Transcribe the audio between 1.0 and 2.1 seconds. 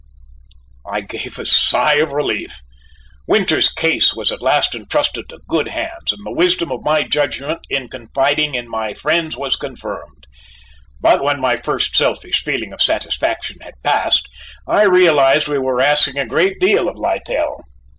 gave a sigh